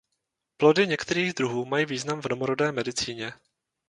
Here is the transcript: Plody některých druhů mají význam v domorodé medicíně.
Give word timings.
Plody 0.57 0.87
některých 0.87 1.33
druhů 1.33 1.65
mají 1.65 1.85
význam 1.85 2.21
v 2.21 2.27
domorodé 2.27 2.71
medicíně. 2.71 3.33